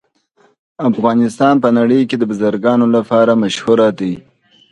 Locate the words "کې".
2.09-2.15